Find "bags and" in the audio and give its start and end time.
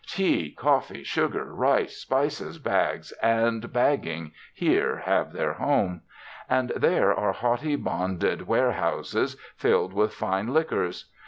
2.57-3.71